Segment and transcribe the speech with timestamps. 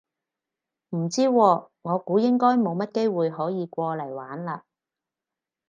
[0.95, 4.61] 唔知喎，我估應該冇乜機會可以過嚟玩嘞